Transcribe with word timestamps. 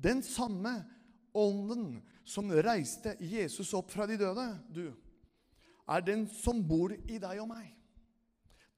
Den 0.00 0.22
samme 0.24 0.72
ånden 1.36 2.00
som 2.24 2.50
reiste 2.50 3.16
Jesus 3.20 3.74
opp 3.76 3.92
fra 3.92 4.06
de 4.08 4.16
døde, 4.20 4.46
du, 4.72 4.86
er 5.90 6.04
den 6.06 6.26
som 6.30 6.62
bor 6.66 6.94
i 6.94 7.18
deg 7.20 7.42
og 7.42 7.50
meg. 7.50 7.68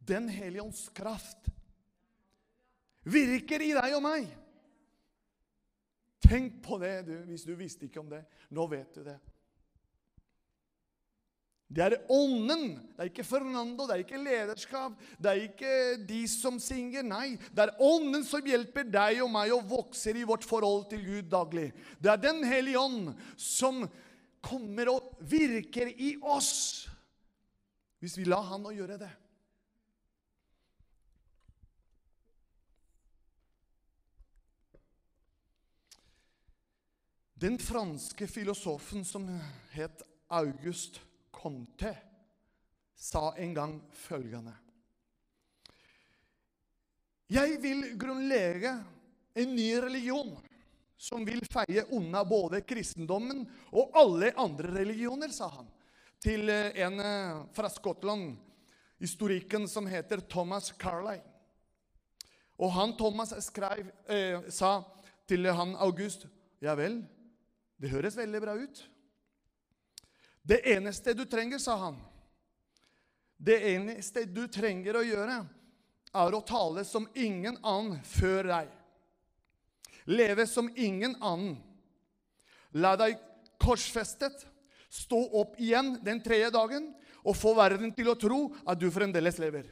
Den 0.02 0.26
hellige 0.32 0.64
ånds 0.64 0.86
kraft 0.96 1.50
virker 3.06 3.62
i 3.62 3.72
deg 3.76 3.96
og 3.96 4.02
meg. 4.04 4.30
Tenk 6.22 6.62
på 6.64 6.78
det, 6.82 6.94
du, 7.06 7.14
hvis 7.28 7.44
du 7.46 7.52
visste 7.58 7.86
ikke 7.86 8.00
om 8.02 8.10
det. 8.10 8.22
Nå 8.54 8.66
vet 8.70 8.94
du 8.96 9.02
det. 9.06 9.18
Det 11.72 11.84
er 11.84 11.94
ånden. 12.12 12.74
Det 12.92 13.00
er 13.00 13.08
ikke 13.08 13.24
Fernando, 13.24 13.86
det 13.88 13.94
er 13.94 14.02
ikke 14.04 14.20
lederskap, 14.20 14.96
det 15.16 15.30
er 15.30 15.44
ikke 15.46 15.76
de 16.08 16.20
som 16.28 16.58
synger. 16.60 17.04
Nei, 17.06 17.38
det 17.48 17.64
er 17.64 17.78
ånden 17.80 18.26
som 18.28 18.44
hjelper 18.44 18.84
deg 18.92 19.22
og 19.24 19.30
meg 19.32 19.54
og 19.56 19.64
vokser 19.70 20.18
i 20.20 20.26
vårt 20.28 20.44
forhold 20.44 20.90
til 20.90 21.04
Gud 21.06 21.30
daglig. 21.32 21.70
Det 21.96 22.12
er 22.12 22.20
Den 22.20 22.44
hellige 22.44 22.80
ånd 22.80 23.14
som 23.40 23.86
kommer 24.44 24.90
og 24.92 25.16
virker 25.20 25.88
i 25.96 26.16
oss 26.20 26.88
hvis 28.02 28.16
vi 28.18 28.24
lar 28.26 28.42
Han 28.48 28.66
å 28.66 28.72
gjøre 28.74 28.96
det. 28.98 29.10
Den 37.42 37.56
franske 37.62 38.26
filosofen 38.30 39.06
som 39.06 39.24
het 39.72 40.02
August 40.30 41.00
Comte, 41.32 41.96
sa 42.94 43.32
en 43.34 43.54
gang 43.56 43.72
følgende 43.96 44.52
Jeg 47.32 47.56
vil 47.62 47.86
grunnlegge 47.98 48.76
en 49.34 49.54
ny 49.56 49.68
religion 49.82 50.34
som 51.02 51.24
vil 51.26 51.40
feie 51.50 51.82
unna 51.96 52.22
både 52.28 52.60
kristendommen 52.62 53.42
og 53.72 53.96
alle 53.98 54.30
andre 54.38 54.70
religioner, 54.76 55.32
sa 55.34 55.48
han 55.50 55.70
til 56.22 56.46
en 56.52 57.00
eh, 57.02 57.40
fra 57.56 57.70
Skottland, 57.72 58.36
historikken 59.02 59.66
som 59.68 59.88
heter 59.90 60.22
Thomas 60.30 60.70
Carlyle. 60.78 61.24
Og 62.62 62.70
han 62.76 62.94
Thomas 62.94 63.34
skrev, 63.42 63.88
eh, 64.06 64.38
sa 64.48 64.84
til 65.26 65.50
han 65.50 65.74
August 65.82 66.28
Ja 66.62 66.76
vel, 66.78 67.00
det 67.82 67.90
høres 67.90 68.14
veldig 68.14 68.40
bra 68.44 68.52
ut. 68.54 68.84
Det 70.42 70.60
eneste 70.74 71.14
du 71.14 71.24
trenger, 71.24 71.58
sa 71.58 71.76
han, 71.78 71.98
det 73.42 73.58
eneste 73.72 74.24
du 74.26 74.44
trenger 74.50 74.98
å 74.98 75.02
gjøre, 75.06 75.40
er 76.12 76.34
å 76.34 76.44
tale 76.46 76.84
som 76.86 77.08
ingen 77.14 77.56
annen 77.62 77.98
før 78.06 78.50
deg. 78.50 78.72
Leve 80.10 80.46
som 80.46 80.68
ingen 80.76 81.14
annen. 81.22 81.56
La 82.74 82.94
deg 82.98 83.18
korsfestet, 83.62 84.44
stå 84.92 85.20
opp 85.40 85.56
igjen 85.62 85.96
den 86.04 86.20
tredje 86.22 86.50
dagen 86.52 86.90
og 87.22 87.38
få 87.38 87.54
verden 87.56 87.94
til 87.96 88.10
å 88.12 88.18
tro 88.18 88.40
at 88.68 88.80
du 88.80 88.90
fremdeles 88.92 89.38
lever. 89.40 89.70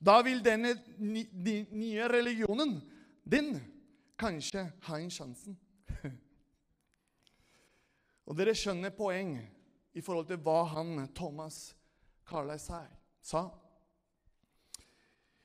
Da 0.00 0.18
vil 0.24 0.42
denne 0.44 0.74
nye 1.00 2.08
religionen 2.10 2.78
din 3.24 3.54
kanskje 4.20 4.66
ha 4.86 4.98
en 4.98 5.12
sjansen. 5.12 5.56
og 8.26 8.36
dere 8.38 8.54
skjønner 8.56 8.94
poeng 8.96 9.38
i 9.92 10.02
forhold 10.04 10.28
til 10.28 10.40
hva 10.44 10.62
han 10.74 11.08
Thomas 11.16 11.72
Carlyle 12.28 12.60
sa. 12.60 13.44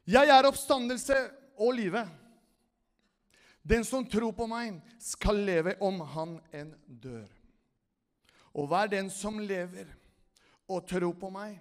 Jeg 0.06 0.30
er 0.30 0.48
oppstandelse 0.48 1.18
og 1.58 1.74
livet. 1.80 2.10
Den 3.66 3.86
som 3.88 4.06
tror 4.06 4.36
på 4.38 4.46
meg, 4.46 4.78
skal 5.02 5.40
leve 5.48 5.74
om 5.82 6.04
han 6.14 6.36
enn 6.54 6.76
dør. 6.86 7.26
Og 8.54 8.70
hver 8.70 8.92
den 8.92 9.10
som 9.10 9.40
lever 9.42 9.90
og 10.70 10.86
tror 10.88 11.16
på 11.18 11.32
meg, 11.34 11.58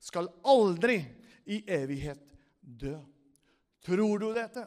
skal 0.00 0.30
aldri 0.46 1.02
i 1.50 1.60
evighet 1.68 2.22
dø. 2.60 2.94
Tror 3.84 4.22
du 4.22 4.30
dette? 4.36 4.64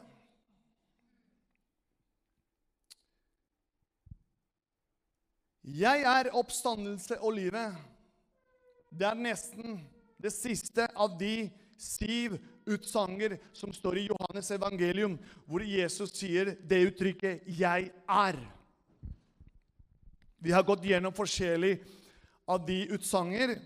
Jeg 5.64 6.04
er 6.04 6.28
oppstandelse 6.36 7.16
og 7.24 7.38
livet. 7.38 7.72
Det 8.92 9.06
er 9.08 9.16
nesten 9.16 9.78
det 10.20 10.32
siste 10.34 10.84
av 10.92 11.16
de 11.18 11.48
siv 11.80 12.36
utsanger 12.68 13.38
som 13.56 13.72
står 13.72 13.98
i 13.98 14.06
Johannes 14.10 14.50
evangelium, 14.52 15.16
hvor 15.48 15.64
Jesus 15.64 16.12
sier 16.18 16.54
det 16.60 16.82
uttrykket 16.90 17.48
'Jeg 17.48 17.90
er'. 18.08 18.46
Vi 20.38 20.50
har 20.52 20.62
gått 20.62 20.84
gjennom 20.84 21.12
forskjellig 21.12 21.80
av 22.48 22.66
de 22.66 22.88
utsanger, 22.92 23.56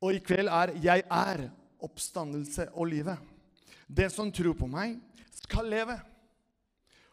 og 0.00 0.14
i 0.14 0.18
kveld 0.18 0.48
er 0.48 0.74
'Jeg 0.78 1.02
er' 1.10 1.50
oppstandelse 1.80 2.70
og 2.72 2.86
livet. 2.86 3.18
Den 3.88 4.10
som 4.10 4.32
tror 4.32 4.54
på 4.54 4.66
meg, 4.66 5.00
skal 5.32 5.64
leve 5.64 6.00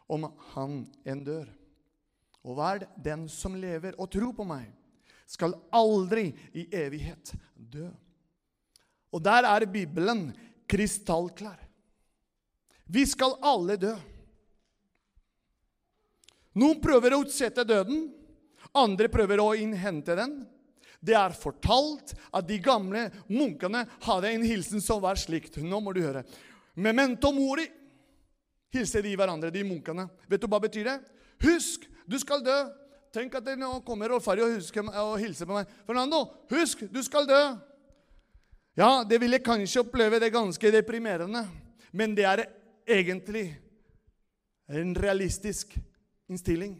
om 0.09 0.32
han 0.53 0.86
enn 1.06 1.24
dør. 1.24 1.65
Og 2.46 2.58
hver 2.58 2.86
den 3.02 3.26
som 3.32 3.56
lever 3.58 3.98
og 3.98 4.10
tror 4.14 4.34
på 4.38 4.46
meg, 4.48 4.70
skal 5.26 5.56
aldri 5.74 6.28
i 6.54 6.68
evighet 6.78 7.34
dø. 7.58 7.88
Og 9.16 9.24
der 9.24 9.48
er 9.50 9.66
Bibelen 9.66 10.28
krystallklar. 10.70 11.58
Vi 12.86 13.06
skal 13.10 13.34
alle 13.42 13.80
dø. 13.82 13.94
Noen 16.62 16.78
prøver 16.84 17.16
å 17.16 17.24
utsette 17.26 17.66
døden, 17.68 18.06
andre 18.76 19.10
prøver 19.12 19.42
å 19.42 19.56
innhente 19.58 20.16
den. 20.16 20.44
Det 21.06 21.16
er 21.18 21.36
fortalt 21.38 22.14
at 22.34 22.46
de 22.48 22.60
gamle 22.64 23.08
munkene 23.28 23.84
hadde 24.06 24.32
en 24.32 24.46
hilsen 24.46 24.84
som 24.84 25.02
var 25.04 25.20
slikt. 25.20 25.58
Nå 25.62 25.82
må 25.84 25.94
du 25.94 26.02
høre. 26.06 26.24
Memento 26.76 27.32
mori, 27.36 27.66
hilser 28.74 29.04
de 29.06 29.14
hverandre, 29.18 29.52
de 29.54 29.66
munkene. 29.68 30.08
Vet 30.30 30.42
du 30.44 30.48
hva 30.52 30.62
betyr 30.64 30.90
det? 30.90 30.98
Husk 31.46 31.86
du 32.10 32.18
skal 32.22 32.44
dø. 32.46 32.58
Tenk 33.16 33.38
at 33.38 33.46
det 33.46 33.56
nå 33.60 33.70
kommer 33.88 34.12
Rolf 34.12 34.26
Harry 34.28 34.44
og, 34.44 34.56
og 34.92 35.16
hilser 35.22 35.48
på 35.48 35.56
meg. 35.56 35.70
Fernando, 35.88 36.26
husk, 36.52 36.84
du 36.92 37.00
skal 37.06 37.28
dø. 37.30 37.42
Ja, 38.76 39.06
det 39.08 39.22
ville 39.24 39.40
kanskje 39.40 39.86
oppleve 39.86 40.20
det 40.20 40.28
er 40.28 40.36
ganske 40.36 40.72
deprimerende, 40.74 41.46
men 41.96 42.16
det 42.18 42.26
er 42.28 42.44
egentlig 42.84 43.54
en 44.68 44.92
realistisk 45.00 45.78
innstilling. 46.28 46.76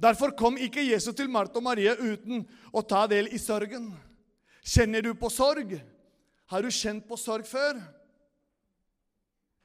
Derfor 0.00 0.32
kom 0.34 0.56
ikke 0.58 0.82
Jesus 0.82 1.14
til 1.14 1.28
Martha 1.30 1.60
og 1.60 1.66
Marie 1.66 1.92
uten 1.92 2.46
å 2.72 2.82
ta 2.82 3.04
del 3.10 3.28
i 3.30 3.38
sorgen. 3.38 3.90
Kjenner 4.64 5.04
du 5.04 5.12
på 5.14 5.28
sorg? 5.30 5.76
Har 6.50 6.64
du 6.64 6.72
kjent 6.72 7.04
på 7.06 7.18
sorg 7.20 7.46
før? 7.46 7.78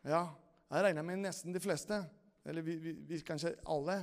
Ja, 0.05 0.27
jeg 0.69 0.83
regner 0.85 1.07
med 1.07 1.23
nesten 1.23 1.55
de 1.55 1.61
fleste. 1.63 2.03
Eller 2.45 2.61
vi, 2.61 2.75
vi, 2.77 2.93
vi 3.09 3.19
kanskje 3.25 3.55
alle. 3.65 3.99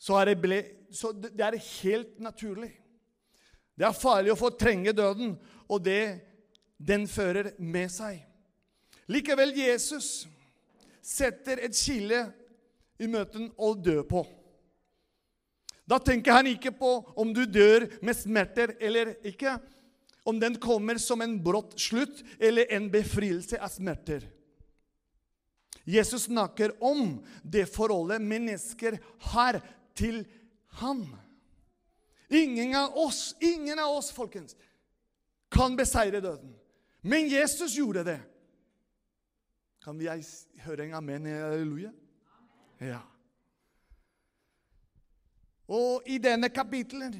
Så 0.00 0.16
er 0.20 0.30
det, 0.30 0.38
ble, 0.40 0.60
så 0.92 1.12
det 1.12 1.40
er 1.44 1.56
helt 1.60 2.20
naturlig. 2.20 2.72
Det 3.74 3.86
er 3.88 3.96
farlig 3.96 4.32
å 4.34 4.38
fortrenge 4.38 4.94
døden, 4.94 5.34
og 5.68 5.82
det 5.84 6.20
den 6.78 7.06
fører 7.08 7.52
med 7.58 7.90
seg. 7.92 8.20
Likevel, 9.10 9.52
Jesus 9.56 10.24
setter 11.04 11.60
et 11.64 11.76
skille 11.76 12.22
i 13.00 13.08
møten 13.10 13.50
å 13.56 13.74
dø 13.76 14.00
på. 14.08 14.24
Da 15.84 15.98
tenker 16.00 16.38
han 16.38 16.48
ikke 16.48 16.72
på 16.72 16.92
om 17.20 17.32
du 17.36 17.42
dør 17.44 17.84
med 18.04 18.16
smerter 18.16 18.72
eller 18.80 19.16
ikke, 19.26 19.58
om 20.24 20.38
den 20.40 20.56
kommer 20.56 20.96
som 20.96 21.20
en 21.20 21.36
brått 21.44 21.76
slutt 21.80 22.22
eller 22.40 22.70
en 22.72 22.86
befrielse 22.92 23.58
av 23.60 23.68
smerter. 23.72 24.24
Jesus 25.84 26.22
snakker 26.22 26.72
om 26.84 27.18
det 27.42 27.66
forholdet 27.68 28.22
mennesker 28.22 28.98
har 29.32 29.60
til 29.96 30.22
han. 30.80 31.04
Ingen 32.28 32.74
av 32.76 32.96
oss, 32.98 33.34
ingen 33.40 33.78
av 33.78 33.96
oss, 33.98 34.10
folkens, 34.12 34.56
kan 35.52 35.76
beseire 35.76 36.20
døden. 36.24 36.54
Men 37.04 37.28
Jesus 37.28 37.76
gjorde 37.76 38.04
det. 38.04 38.20
Kan 39.84 39.98
vi 40.00 40.08
høre 40.64 40.86
en 40.86 40.96
amen? 40.96 41.28
Halleluja? 41.28 41.92
Ja. 42.80 43.02
Og 45.68 46.08
i 46.08 46.16
denne 46.18 46.48
kapitlet, 46.52 47.16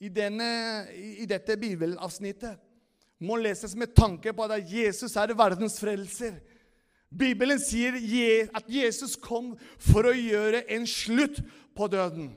i, 0.00 0.08
denne, 0.08 0.48
i 0.96 1.28
dette 1.28 1.56
bibelavsnittet, 1.60 2.56
må 3.20 3.36
leses 3.36 3.76
med 3.76 3.92
tanke 3.92 4.32
på 4.32 4.46
at 4.48 4.64
Jesus 4.72 5.16
er 5.20 5.34
verdens 5.36 5.76
frelser. 5.80 6.38
Bibelen 7.10 7.58
sier 7.58 7.96
at 8.54 8.68
Jesus 8.70 9.16
kom 9.18 9.56
for 9.82 10.06
å 10.06 10.14
gjøre 10.14 10.62
en 10.70 10.86
slutt 10.86 11.40
på 11.74 11.88
døden. 11.90 12.30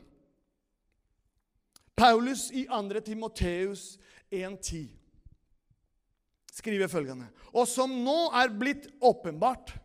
Paulus 1.94 2.48
i 2.50 2.66
2. 2.66 3.04
Timoteus 3.06 3.94
1,10 4.34 4.90
skriver 6.54 6.90
følgende 6.90 7.30
Og 7.54 7.68
som 7.70 7.92
nå 8.06 8.32
er 8.34 8.50
blitt 8.50 8.90
åpenbart 9.02 9.76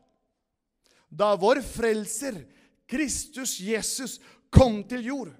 da 1.09 1.35
vår 1.41 1.63
frelser, 1.65 2.43
Kristus 2.89 3.59
Jesus, 3.61 4.19
kom 4.53 4.83
til 4.89 5.07
jord. 5.09 5.31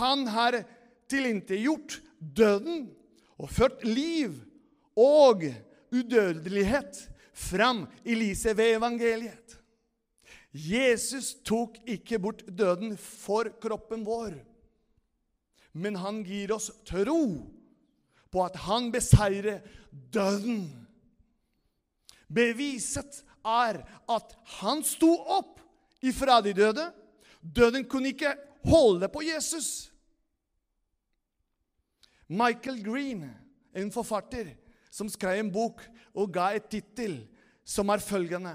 Han 0.00 0.26
har 0.28 0.62
tilintetgjort 1.08 1.98
døden 2.16 2.86
og 3.36 3.50
ført 3.52 3.84
liv 3.84 4.38
og 4.96 5.44
udødelighet 5.92 7.02
fram 7.34 7.84
i 8.04 8.14
lyset 8.14 8.56
ved 8.56 8.76
evangeliet. 8.76 9.58
Jesus 10.54 11.32
tok 11.42 11.80
ikke 11.90 12.20
bort 12.22 12.44
døden 12.46 12.94
for 13.00 13.50
kroppen 13.62 14.04
vår, 14.06 14.36
men 15.74 15.98
han 15.98 16.22
gir 16.22 16.54
oss 16.54 16.70
tro 16.86 17.24
på 18.30 18.44
at 18.44 18.58
han 18.66 18.92
beseirer 18.94 19.64
døden. 20.14 20.68
Beviset 22.30 23.22
er 23.44 23.82
at 24.10 24.36
han 24.60 24.82
sto 24.86 25.10
opp 25.36 25.58
ifra 26.04 26.40
de 26.42 26.54
døde. 26.54 26.86
Døden 27.42 27.84
kunne 27.90 28.14
ikke 28.14 28.36
holde 28.64 29.10
på 29.10 29.22
Jesus. 29.26 29.90
Michael 32.28 32.80
Green, 32.82 33.26
en 33.74 33.90
forfatter, 33.92 34.54
som 34.94 35.10
skrev 35.10 35.40
en 35.40 35.50
bok 35.52 35.82
og 36.14 36.30
ga 36.34 36.52
et 36.54 36.68
tittel 36.70 37.18
som 37.66 37.90
er 37.90 38.02
følgende 38.04 38.54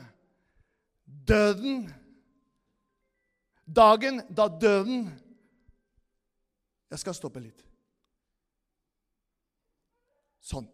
Døden 1.27 1.87
Dagen 3.65 4.21
da 4.29 4.47
døden 4.47 5.09
Jeg 6.89 7.01
skal 7.03 7.13
stoppe 7.13 7.41
litt. 7.43 7.59
Sånn. 10.41 10.65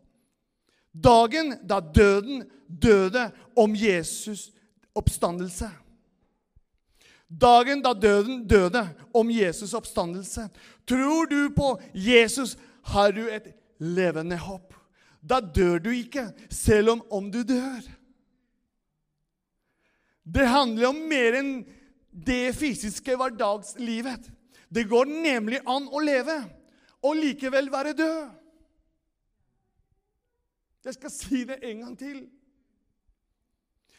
Dagen 0.96 1.58
da 1.68 1.82
døden 1.84 2.46
døde 2.68 3.26
om 3.60 3.76
Jesus 3.76 4.46
oppstandelse. 4.96 5.68
Dagen 7.28 7.84
da 7.84 7.92
døden 7.92 8.46
døde 8.48 8.86
om 9.12 9.34
Jesus 9.34 9.74
oppstandelse. 9.76 10.48
Tror 10.88 11.28
du 11.28 11.50
på 11.52 11.74
Jesus, 11.92 12.56
har 12.88 13.12
du 13.12 13.26
et 13.28 13.52
levende 13.84 14.38
håp. 14.40 14.72
Da 15.26 15.40
dør 15.42 15.80
du 15.82 15.90
ikke, 15.96 16.28
selv 16.54 16.94
om, 16.94 17.02
om 17.10 17.32
du 17.34 17.42
dør. 17.48 17.82
Det 20.26 20.46
handler 20.50 20.92
om 20.92 21.02
mer 21.10 21.38
enn 21.40 21.52
det 22.10 22.54
fysiske 22.58 23.18
hverdagslivet. 23.18 24.30
Det 24.70 24.86
går 24.90 25.10
nemlig 25.10 25.62
an 25.66 25.90
å 25.90 26.02
leve 26.02 26.38
og 27.06 27.18
likevel 27.20 27.70
være 27.74 27.94
død. 27.98 28.22
Jeg 30.86 30.98
skal 31.00 31.14
si 31.14 31.42
det 31.50 31.60
en 31.66 31.82
gang 31.82 31.98
til. 31.98 32.20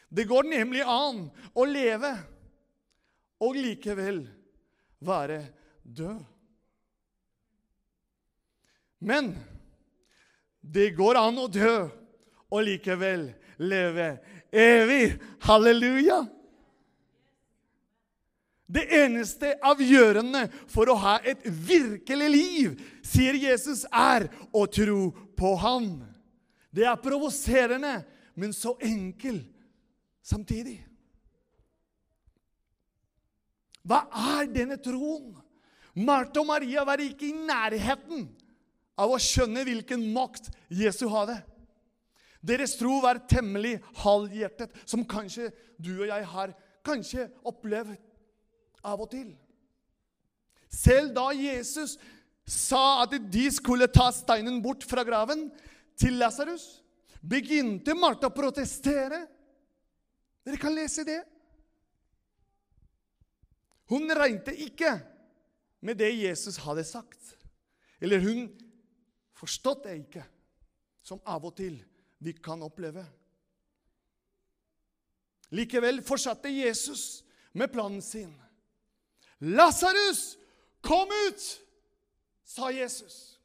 Det 0.07 0.23
går 0.27 0.47
nemlig 0.47 0.85
an 0.87 1.25
å 1.51 1.67
leve 1.67 2.13
og 3.43 3.59
likevel 3.59 4.21
være 5.03 5.41
død. 5.83 6.23
Men 9.03 9.33
det 10.61 10.91
går 10.97 11.19
an 11.19 11.37
å 11.39 11.47
dø 11.51 11.75
og 12.47 12.63
likevel 12.65 13.29
leve 13.57 14.17
evig. 14.51 15.17
Halleluja! 15.47 16.25
Det 18.67 18.83
eneste 18.91 19.53
avgjørende 19.63 20.43
for 20.67 20.91
å 20.91 20.97
ha 20.99 21.13
et 21.23 21.45
virkelig 21.45 22.27
liv, 22.33 22.73
sier 22.99 23.37
Jesus, 23.39 23.85
er 23.87 24.27
å 24.51 24.65
tro 24.67 25.13
på 25.39 25.53
Han. 25.61 25.87
Det 26.75 26.83
er 26.83 26.99
provoserende, 26.99 28.01
men 28.35 28.51
så 28.51 28.75
enkel 28.83 29.39
samtidig. 30.19 30.81
Hva 33.87 34.03
er 34.35 34.51
denne 34.51 34.75
troen? 34.83 35.31
Martha 35.95 36.43
og 36.43 36.49
Maria 36.51 36.83
var 36.85 36.99
ikke 37.01 37.31
i 37.31 37.37
nærheten 37.47 38.27
av 38.97 39.13
å 39.13 39.21
skjønne 39.21 39.63
hvilken 39.67 40.03
makt 40.13 40.49
Jesus 40.73 41.11
hadde. 41.13 41.37
Deres 42.47 42.75
tro 42.79 42.99
var 43.03 43.21
temmelig 43.29 43.77
halvhjertet, 44.03 44.73
som 44.85 45.05
kanskje 45.07 45.51
du 45.77 45.93
og 45.99 46.09
jeg 46.09 46.27
har 46.33 46.53
kanskje 46.85 47.27
opplevd 47.47 47.97
av 48.87 49.03
og 49.03 49.09
til. 49.11 49.31
Selv 50.71 51.13
da 51.15 51.29
Jesus 51.35 51.97
sa 52.47 53.03
at 53.03 53.15
de 53.31 53.47
skulle 53.51 53.89
ta 53.91 54.09
steinen 54.15 54.61
bort 54.63 54.85
fra 54.87 55.03
graven 55.07 55.47
til 55.99 56.19
Lasarus, 56.21 56.79
begynte 57.21 57.95
Martha 57.97 58.29
å 58.29 58.35
protestere. 58.35 59.25
Dere 60.45 60.61
kan 60.61 60.75
lese 60.75 61.03
det. 61.07 61.19
Hun 63.91 64.07
regnet 64.15 64.51
ikke 64.67 64.93
med 65.83 65.99
det 65.99 66.11
Jesus 66.15 66.59
hadde 66.63 66.85
sagt. 66.87 67.35
Eller 68.03 68.21
hun 68.23 68.47
forstått 69.37 69.85
det 69.85 69.95
ikke, 70.01 70.25
som 71.05 71.21
av 71.25 71.45
og 71.47 71.55
til 71.57 71.77
vi 72.23 72.33
kan 72.33 72.63
oppleve. 72.65 73.05
Likevel 75.55 76.01
fortsatte 76.03 76.51
Jesus 76.51 77.23
med 77.53 77.71
planen 77.71 78.01
sin. 78.01 78.33
'Lasarus, 79.39 80.37
kom 80.81 81.09
ut!' 81.29 81.61
sa 82.43 82.71
Jesus. 82.71 83.39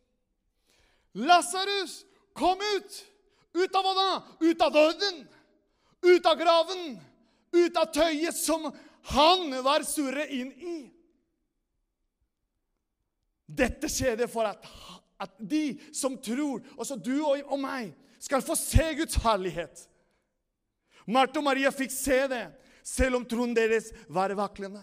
'Lasarus, 1.15 2.05
kom 2.35 2.59
ut!' 2.77 3.13
Ut 3.53 3.75
av 3.77 3.85
hva 3.85 3.93
da? 3.97 4.13
Ut 4.41 4.63
av 4.65 4.73
døden. 4.73 5.29
Ut 6.03 6.27
av 6.27 6.39
graven. 6.41 6.97
Ut 7.53 7.77
av 7.77 7.91
tøyet 7.93 8.37
som 8.37 8.71
han 9.13 9.51
var 9.65 9.85
surret 9.85 10.33
inn 10.33 10.53
i. 10.57 10.77
Dette 13.45 13.91
skjedde 13.93 14.29
for 14.33 14.49
at, 14.49 14.65
at 15.23 15.37
de 15.39 15.79
som 15.95 16.17
tror, 16.19 16.63
også 16.77 16.99
du 16.99 17.15
og, 17.23 17.57
meg, 17.61 17.93
skal 18.23 18.43
få 18.45 18.57
se 18.59 18.93
Guds 18.99 19.19
herlighet. 19.23 19.87
Martha 21.07 21.41
og 21.41 21.47
Maria 21.47 21.71
fikk 21.75 21.95
se 21.95 22.19
det, 22.31 22.45
selv 22.87 23.19
om 23.19 23.27
troen 23.27 23.55
deres 23.55 23.91
var 24.11 24.35
vaklende. 24.39 24.83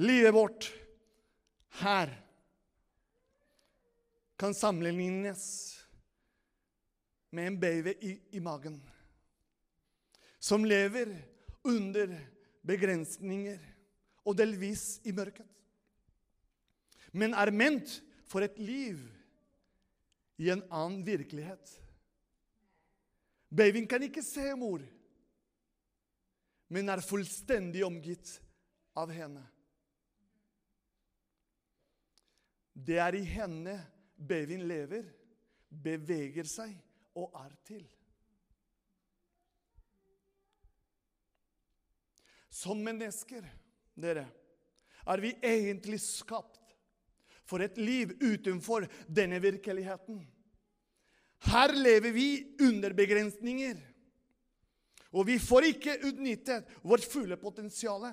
Livet 0.00 0.34
vårt 0.34 0.70
her 1.82 2.12
kan 4.40 4.54
sammenlignes 4.54 5.76
med 7.30 7.46
en 7.46 7.60
baby 7.60 7.94
i, 8.00 8.20
i, 8.30 8.40
magen 8.40 8.80
som 10.38 10.64
lever 10.64 11.12
under 11.68 12.14
begrensninger 12.66 13.58
og 14.24 14.38
delvis 14.38 15.02
i 15.04 15.12
mørket, 15.12 15.46
men 17.12 17.34
er 17.34 17.50
ment 17.54 17.96
for 18.30 18.44
et 18.46 18.58
liv 18.58 19.00
i 20.40 20.50
en 20.52 20.62
annen 20.70 21.02
virkelighet. 21.06 21.72
Babyen 23.50 23.88
kan 23.90 24.02
ikke 24.06 24.22
se 24.22 24.46
mor, 24.58 24.82
men 26.70 26.88
er 26.88 27.02
fullstendig 27.02 27.82
omgitt 27.84 28.36
av 28.98 29.10
henne. 29.12 29.42
Det 32.72 33.00
er 33.02 33.18
i 33.18 33.24
henne 33.26 33.74
babyen 34.16 34.62
lever, 34.70 35.08
beveger 35.70 36.46
seg 36.48 36.72
og 37.18 37.34
er 37.42 37.52
til. 37.66 37.84
Som 42.50 42.80
mennesker, 42.84 43.44
dere, 43.94 44.24
er 45.06 45.22
vi 45.22 45.30
egentlig 45.38 46.00
skapt 46.02 46.49
for 47.50 47.64
et 47.64 47.78
liv 47.80 48.14
utenfor 48.22 48.86
denne 49.10 49.40
virkeligheten. 49.42 50.22
Her 51.50 51.74
lever 51.74 52.14
vi 52.14 52.28
under 52.62 52.94
begrensninger. 52.94 53.78
Og 55.10 55.26
vi 55.26 55.40
får 55.42 55.66
ikke 55.72 55.98
utnyttet 56.06 56.68
vårt 56.86 57.04
fulle 57.10 57.34
potensial. 57.40 58.12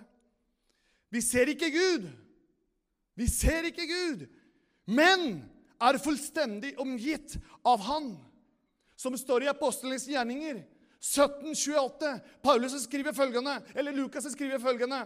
Vi 1.14 1.22
ser 1.22 1.52
ikke 1.54 1.70
Gud. 1.72 2.08
Vi 3.18 3.28
ser 3.30 3.70
ikke 3.70 3.86
Gud 3.86 4.26
men 4.88 5.44
er 5.84 6.00
fullstendig 6.02 6.74
omgitt 6.80 7.36
av 7.68 7.84
Han. 7.86 8.16
Som 8.98 9.18
står 9.20 9.46
i 9.46 9.52
Apostlenes 9.52 10.08
gjerninger 10.10 10.64
1728. 11.04 12.14
Paulus 12.42 12.74
skriver 12.88 13.14
følgende, 13.14 13.60
eller 13.76 13.94
Lukas 13.94 14.26
skriver 14.34 14.64
følgende 14.64 15.04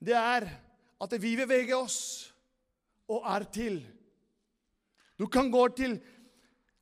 Det 0.00 0.16
er 0.16 0.48
at 1.00 1.16
vi 1.20 1.34
beveger 1.36 1.76
oss 1.76 2.00
og 3.10 3.24
er 3.28 3.44
til. 3.52 3.80
Du 5.18 5.26
kan 5.28 5.50
gå 5.52 5.66
til 5.76 5.98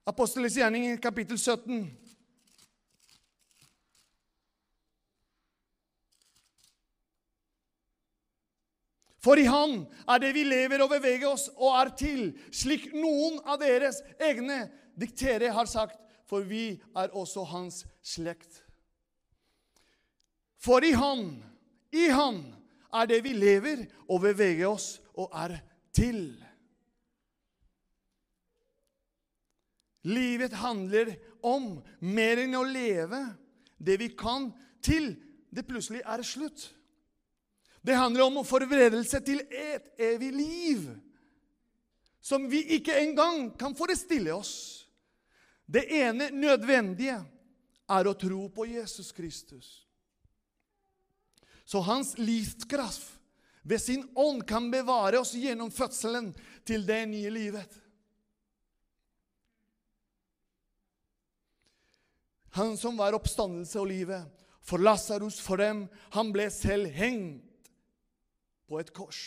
Apostelens 0.08 0.56
gjerning, 0.56 0.94
kapittel 1.02 1.38
17. 1.38 1.90
For 9.18 9.36
i 9.36 9.48
Han 9.50 9.82
er 10.08 10.22
det 10.22 10.30
vi 10.36 10.46
lever 10.46 10.80
og 10.84 10.92
beveger 10.94 11.26
oss 11.28 11.48
og 11.56 11.74
er 11.80 11.90
til, 11.98 12.30
slik 12.54 12.92
noen 12.94 13.40
av 13.44 13.58
deres 13.60 13.98
egne 14.22 14.68
diktere 14.98 15.50
har 15.52 15.68
sagt, 15.68 15.98
for 16.28 16.46
vi 16.46 16.78
er 16.96 17.10
også 17.12 17.44
Hans 17.50 17.82
slekt. 18.00 18.62
For 20.56 20.84
i 20.86 20.94
Han, 20.96 21.42
i 21.92 22.08
Han, 22.14 22.40
er 22.94 23.08
det 23.10 23.20
vi 23.24 23.34
lever 23.36 23.84
og 24.08 24.22
beveger 24.24 24.68
oss 24.70 24.96
og 25.18 25.32
er 25.36 25.58
til. 25.94 26.30
Livet 30.08 30.54
handler 30.56 31.12
om 31.44 31.78
mer 32.00 32.40
enn 32.44 32.56
å 32.56 32.64
leve 32.64 33.20
det 33.78 33.98
vi 34.00 34.12
kan, 34.16 34.50
til 34.82 35.12
det 35.50 35.66
plutselig 35.68 36.00
er 36.06 36.22
slutt. 36.24 36.68
Det 37.82 37.96
handler 37.96 38.26
om 38.26 38.40
forberedelse 38.46 39.20
til 39.24 39.42
et 39.48 39.92
evig 39.98 40.32
liv 40.34 40.88
som 42.20 42.48
vi 42.50 42.64
ikke 42.76 42.96
engang 43.00 43.52
kan 43.58 43.76
forestille 43.78 44.34
oss. 44.34 44.84
Det 45.64 45.86
ene 46.00 46.30
nødvendige 46.34 47.16
er 47.88 48.08
å 48.08 48.16
tro 48.18 48.48
på 48.52 48.66
Jesus 48.68 49.12
Kristus. 49.16 49.87
Så 51.68 51.82
hans 51.84 52.14
livskraft 52.18 53.18
ved 53.62 53.82
sin 53.82 54.06
ånd 54.16 54.46
kan 54.48 54.70
bevare 54.72 55.20
oss 55.20 55.34
gjennom 55.36 55.68
fødselen 55.74 56.30
til 56.64 56.86
det 56.88 57.02
nye 57.10 57.28
livet. 57.28 57.74
Han 62.56 62.72
som 62.80 62.96
var 62.96 63.16
oppstandelse 63.18 63.76
og 63.82 63.90
livet, 63.90 64.24
for 64.64 64.80
Lasarus, 64.80 65.36
for 65.44 65.60
dem, 65.60 65.84
han 66.16 66.32
ble 66.32 66.48
selv 66.52 66.88
hengt 66.96 67.68
på 68.68 68.80
et 68.80 68.94
kors. 68.96 69.20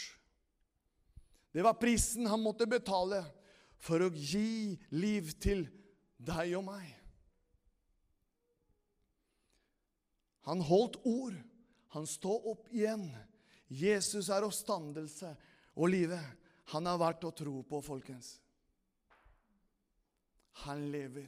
Det 1.54 1.62
var 1.66 1.78
prisen 1.78 2.26
han 2.30 2.42
måtte 2.42 2.66
betale 2.70 3.22
for 3.82 4.02
å 4.02 4.10
gi 4.10 4.80
liv 4.94 5.30
til 5.42 5.68
deg 6.18 6.58
og 6.58 6.66
meg. 6.72 6.90
Han 10.50 10.62
holdt 10.66 10.98
ord. 11.06 11.38
Han 11.96 12.08
står 12.08 12.48
opp 12.54 12.70
igjen. 12.72 13.10
Jesus 13.68 14.30
er 14.32 14.46
oppstandelse 14.48 15.34
og 15.76 15.92
livet. 15.92 16.24
Han 16.72 16.88
er 16.88 17.00
verdt 17.00 17.26
å 17.28 17.34
tro 17.36 17.62
på, 17.68 17.82
folkens. 17.84 18.38
Han 20.64 20.86
lever, 20.92 21.28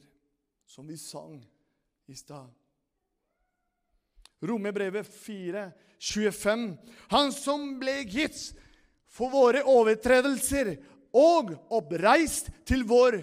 som 0.64 0.86
vi 0.88 0.96
sang 1.00 1.36
i 2.08 2.16
stad. 2.16 2.48
Romerbrevet 4.44 5.08
4, 5.08 5.70
25. 5.98 6.66
Han 7.12 7.32
som 7.32 7.78
ble 7.80 8.02
gitt 8.04 8.38
for 9.08 9.32
våre 9.32 9.62
overtredelser 9.68 10.74
og 11.16 11.54
oppreist 11.72 12.50
til 12.66 12.84
vår 12.88 13.20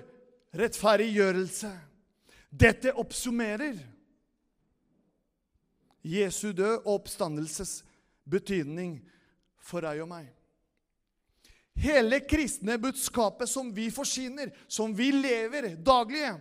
rettferdiggjørelse. 0.57 1.71
Dette 2.51 2.93
oppsummerer 3.00 3.77
Jesu 6.01 6.51
død 6.51 6.81
og 6.81 6.93
oppstandelses 7.00 7.81
betydning 8.29 9.00
for 9.62 9.86
deg 9.86 10.01
og 10.03 10.10
meg. 10.12 10.29
Hele 11.81 12.20
kristne 12.27 12.75
budskapet 12.81 13.50
som 13.50 13.72
vi 13.74 13.88
forsyner, 13.93 14.51
som 14.67 14.93
vi 14.96 15.12
lever 15.15 15.75
daglig, 15.79 16.34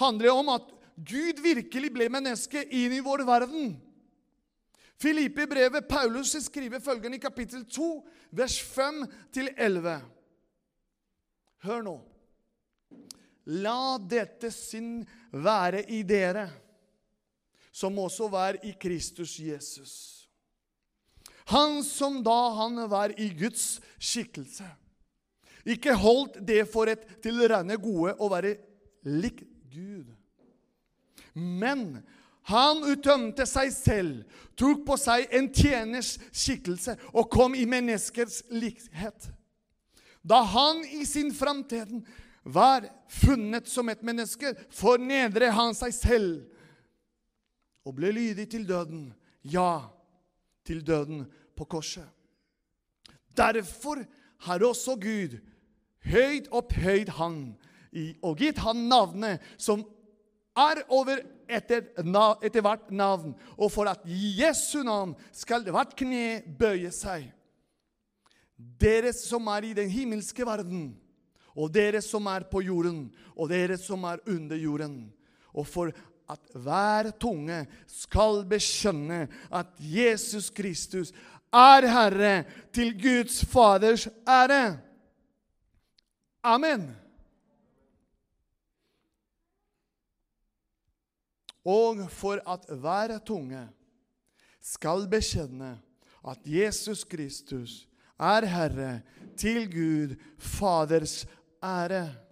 handler 0.00 0.32
om 0.34 0.50
at 0.56 0.66
Gud 0.96 1.40
virkelig 1.40 1.92
ble 1.94 2.08
menneske 2.12 2.64
inn 2.66 2.92
i 2.92 3.04
vår 3.04 3.24
verden. 3.28 3.76
Filippe-brevet 5.00 5.88
Paulus 5.88 6.34
skriver 6.44 6.82
følgende 6.84 7.16
i 7.16 7.22
kapittel 7.22 7.64
2, 7.64 7.90
vers 8.36 8.58
5-11. 8.74 9.94
Hør 11.64 11.86
nå. 11.86 11.94
La 13.60 13.96
dette 13.98 14.50
sinn 14.52 15.00
være 15.32 15.86
i 15.88 16.02
dere, 16.04 16.50
som 17.72 17.98
også 17.98 18.28
var 18.28 18.58
i 18.66 18.72
Kristus 18.80 19.38
Jesus. 19.38 19.94
Han 21.50 21.84
som 21.84 22.20
da 22.22 22.38
han 22.60 22.78
var 22.90 23.14
i 23.20 23.30
Guds 23.34 23.80
skikkelse, 23.98 24.66
ikke 25.66 25.94
holdt 25.98 26.38
det 26.46 26.62
for 26.70 26.88
et 26.88 27.02
til 27.22 27.42
gode 27.82 28.14
å 28.18 28.28
være 28.30 28.56
lik 29.04 29.42
Gud. 29.70 30.06
Men 31.34 32.02
han 32.50 32.82
utømte 32.86 33.46
seg 33.46 33.72
selv, 33.74 34.22
tok 34.58 34.84
på 34.86 34.96
seg 34.98 35.28
en 35.36 35.50
tjeners 35.52 36.16
skikkelse 36.32 36.96
og 37.12 37.28
kom 37.30 37.54
i 37.54 37.66
menneskers 37.68 38.42
likhet. 38.50 39.28
Da 40.22 40.42
han 40.42 40.82
i 40.84 41.04
sin 41.08 41.30
framtid 41.34 41.92
var 42.42 42.88
funnet 43.08 43.68
som 43.68 43.88
et 43.88 44.02
menneske, 44.02 44.54
fornedret 44.72 45.54
han 45.54 45.76
seg 45.76 45.94
selv 45.96 46.59
og 47.90 47.96
ble 47.98 48.12
lydig 48.14 48.46
til 48.52 48.68
døden. 48.68 49.08
Ja, 49.42 49.90
til 50.64 50.84
døden 50.86 51.24
på 51.58 51.66
korset. 51.66 52.06
Derfor 53.36 54.04
har 54.46 54.62
også 54.64 54.94
Gud 55.00 55.40
høyt 56.06 56.48
opphøyd 56.54 57.10
han 57.18 57.40
og 58.22 58.38
gitt 58.38 58.60
han 58.62 58.86
navnet 58.88 59.42
som 59.58 59.82
er 60.60 60.82
over 60.94 61.18
etter, 61.50 61.88
etter 62.44 62.62
hvert 62.62 62.90
navn, 62.94 63.34
og 63.58 63.70
for 63.72 63.90
at 63.90 64.02
Jesu 64.06 64.82
navn 64.86 65.16
skal 65.34 65.66
hvert 65.66 65.96
kne 65.98 66.40
bøye 66.58 66.90
seg. 66.94 67.26
Dere 68.54 69.12
som 69.16 69.48
er 69.50 69.70
i 69.70 69.76
den 69.76 69.90
himmelske 69.90 70.46
verden, 70.46 70.92
og 71.56 71.72
dere 71.74 72.02
som 72.04 72.28
er 72.30 72.46
på 72.50 72.62
jorden, 72.62 73.08
og 73.34 73.50
dere 73.50 73.78
som 73.80 74.04
er 74.06 74.22
under 74.30 74.58
jorden. 74.60 75.08
Og 75.50 75.66
for 75.66 75.90
at 76.30 76.54
hver 76.54 77.10
tunge 77.20 77.64
skal 77.90 78.44
bekjenne 78.48 79.26
at 79.50 79.74
Jesus 79.80 80.50
Kristus 80.54 81.12
er 81.52 81.86
Herre 81.90 82.44
til 82.72 82.94
Guds 82.94 83.42
Faders 83.44 84.06
ære. 84.28 84.78
Amen. 86.42 86.90
Og 91.64 92.06
for 92.10 92.40
at 92.48 92.64
hver 92.80 93.18
tunge 93.18 93.68
skal 94.60 95.08
bekjenne 95.10 95.74
at 96.28 96.38
Jesus 96.44 97.04
Kristus 97.04 97.86
er 98.20 98.46
Herre 98.46 99.00
til 99.36 99.66
Gud 99.72 100.16
Faders 100.38 101.26
ære. 101.62 102.29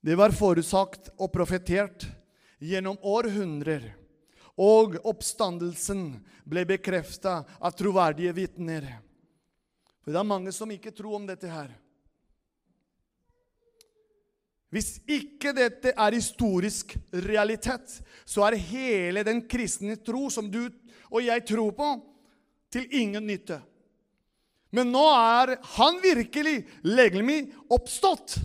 Det 0.00 0.14
var 0.14 0.34
forutsagt 0.34 1.10
og 1.18 1.32
profetert 1.34 2.06
gjennom 2.62 2.98
århundrer, 3.02 3.90
og 4.58 4.96
oppstandelsen 5.06 6.18
ble 6.48 6.64
bekrefta 6.66 7.42
av 7.58 7.74
troverdige 7.78 8.32
vitner. 8.34 8.86
For 10.02 10.14
det 10.14 10.20
er 10.22 10.30
mange 10.30 10.54
som 10.54 10.70
ikke 10.70 10.94
tror 10.94 11.18
om 11.18 11.26
dette 11.28 11.50
her. 11.50 11.70
Hvis 14.68 14.98
ikke 15.08 15.54
dette 15.56 15.94
er 15.96 16.16
historisk 16.16 16.92
realitet, 17.24 17.98
så 18.28 18.44
er 18.46 18.58
hele 18.60 19.24
den 19.24 19.40
kristne 19.48 19.96
tro 19.96 20.28
som 20.32 20.50
du 20.52 20.66
og 21.08 21.22
jeg 21.24 21.44
tror 21.48 21.72
på, 21.72 21.88
til 22.68 22.84
ingen 23.00 23.24
nytte. 23.24 23.56
Men 24.76 24.90
nå 24.92 25.04
er 25.08 25.54
han 25.78 25.96
virkelig 26.02 26.58
legemlig 26.84 27.46
oppstått. 27.72 28.36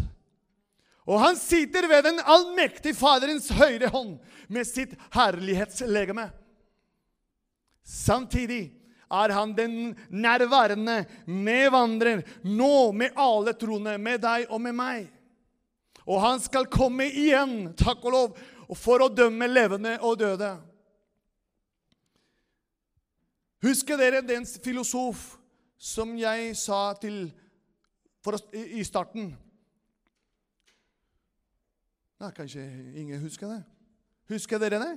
Og 1.04 1.20
han 1.20 1.36
sitter 1.40 1.88
ved 1.92 2.06
den 2.08 2.22
allmektige 2.24 2.96
Faderens 2.96 3.50
høyre 3.52 3.90
hånd 3.92 4.16
med 4.48 4.68
sitt 4.68 4.96
herlighetslegeme. 5.16 6.30
Samtidig 7.84 8.72
er 9.14 9.34
han 9.36 9.52
den 9.58 9.76
nærværende 10.10 11.04
medvandrer 11.28 12.24
nå 12.48 12.92
med 12.96 13.20
alle 13.20 13.54
troende, 13.60 13.98
med 14.00 14.24
deg 14.24 14.48
og 14.50 14.64
med 14.64 14.78
meg. 14.78 15.10
Og 16.08 16.20
han 16.24 16.42
skal 16.44 16.72
komme 16.72 17.08
igjen, 17.12 17.74
takk 17.80 18.04
og 18.08 18.16
lov, 18.16 18.42
for 18.80 19.04
å 19.04 19.12
dømme 19.12 19.48
levende 19.52 19.98
og 20.02 20.18
døde. 20.24 20.56
Husker 23.64 24.00
dere 24.00 24.24
den 24.26 24.48
filosof 24.48 25.36
som 25.80 26.16
jeg 26.20 26.56
sa 26.60 26.94
til 27.00 27.28
for, 28.24 28.40
i 28.56 28.84
starten? 28.88 29.34
Ja, 32.24 32.30
kanskje 32.32 32.62
ingen 32.96 33.20
husker 33.20 33.50
det? 33.51 33.63
Husker 34.32 34.60
dere 34.60 34.77
det? 34.80 34.92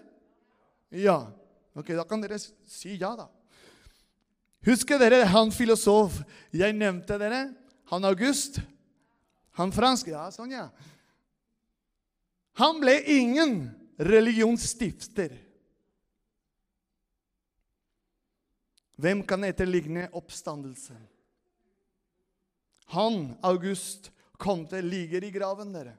Ja. 1.02 1.33
Ok, 1.75 1.88
Da 1.88 2.04
kan 2.06 2.21
dere 2.23 2.38
si 2.38 2.95
ja, 3.00 3.16
da. 3.18 3.26
Husker 4.62 5.00
dere 5.02 5.25
han 5.26 5.50
filosof 5.50 6.21
jeg 6.54 6.76
nevnte 6.78 7.18
dere? 7.18 7.49
Han 7.90 8.06
August? 8.06 8.61
Han 9.59 9.75
fransk? 9.75 10.12
Ja, 10.14 10.28
sånn, 10.30 10.54
ja. 10.54 10.68
Han 12.62 12.78
ble 12.78 12.95
ingen 13.11 13.59
religionsstifter. 13.99 15.35
Hvem 19.02 19.26
kan 19.26 19.45
etterligne 19.45 20.06
oppstandelsen? 20.14 21.02
Han, 22.95 23.35
August, 23.42 24.12
kom 24.38 24.62
til 24.71 24.87
ligger 24.87 25.26
i 25.26 25.35
graven, 25.35 25.75
dere. 25.75 25.99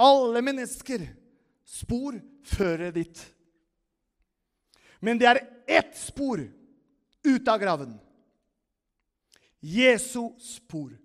Alle 0.00 0.40
mennesker 0.44 1.04
spor 1.68 2.16
fører 2.48 2.94
dit. 2.94 3.20
Men 5.00 5.20
det 5.20 5.28
er 5.28 5.42
ett 5.68 5.92
spor 5.96 6.40
ut 7.24 7.48
av 7.48 7.60
graven. 7.60 7.92
Jesu 9.60 10.32
spor. 10.40 10.96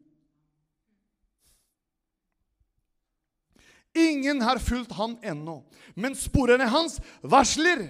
Ingen 3.95 4.41
har 4.41 4.59
fulgt 4.59 4.91
han 4.91 5.15
ennå, 5.23 5.61
men 5.95 6.15
sporene 6.19 6.67
hans 6.67 6.97
varsler 7.23 7.85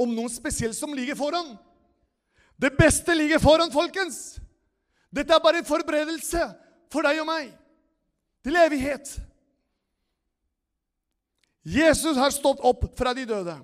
om 0.00 0.12
noe 0.16 0.32
spesielt 0.32 0.76
som 0.76 0.94
ligger 0.96 1.18
foran. 1.18 1.52
Det 2.56 2.72
beste 2.76 3.16
ligger 3.16 3.40
foran, 3.40 3.72
folkens. 3.72 4.38
Dette 5.12 5.34
er 5.34 5.42
bare 5.44 5.60
en 5.60 5.68
forberedelse 5.68 6.46
for 6.92 7.04
deg 7.04 7.20
og 7.20 7.28
meg 7.28 7.50
til 8.44 8.56
evighet. 8.56 9.12
Jesus 11.62 12.16
har 12.16 12.32
stått 12.32 12.62
opp 12.64 12.86
fra 12.98 13.14
de 13.14 13.26
døde. 13.28 13.56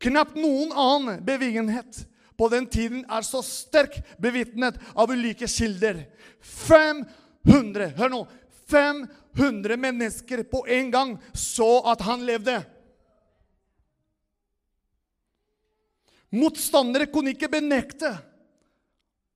Knapt 0.00 0.36
noen 0.38 0.72
annen 0.72 1.24
begivenhet 1.24 2.04
på 2.38 2.48
den 2.50 2.66
tiden 2.66 3.04
er 3.10 3.26
så 3.26 3.42
sterk 3.46 4.00
bevitnet 4.20 4.78
av 4.94 5.12
ulike 5.12 5.48
kilder. 5.50 6.04
500 6.40 7.92
Hør 7.98 8.12
nå! 8.12 8.24
500 8.70 9.76
mennesker 9.76 10.40
på 10.48 10.62
en 10.72 10.90
gang 10.90 11.10
så 11.36 11.82
at 11.92 12.00
han 12.06 12.24
levde. 12.24 12.56
Motstandere 16.34 17.06
kunne 17.12 17.34
ikke 17.34 17.52
benekte 17.52 18.10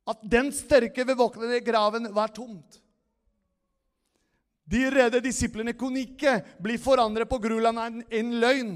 at 0.09 0.25
den 0.25 0.49
sterke 0.57 1.05
bevåknede 1.07 1.61
graven 1.63 2.09
var 2.17 2.33
tomt. 2.35 2.81
De 4.69 4.85
redde 4.93 5.21
disiplene 5.25 5.73
kunne 5.77 6.03
ikke 6.05 6.39
bli 6.61 6.77
forandret 6.81 7.29
på 7.31 7.39
grunn 7.41 7.71
av 7.71 7.87
en, 7.89 8.33
løgn. 8.43 8.75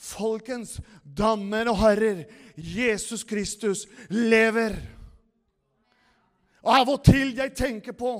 Folkens, 0.00 0.78
damer 1.04 1.68
og 1.70 1.78
herrer, 1.82 2.24
Jesus 2.56 3.22
Kristus 3.28 3.84
lever. 4.10 4.74
Og 6.64 6.72
Av 6.74 6.90
og 6.92 7.02
til 7.04 7.34
jeg 7.36 7.54
tenker 7.56 7.96
på 7.96 8.14